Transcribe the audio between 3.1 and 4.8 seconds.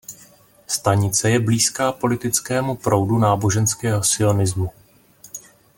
náboženského sionismu.